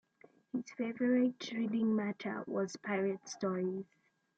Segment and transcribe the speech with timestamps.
[0.51, 3.85] His favorite reading matter was pirate stories.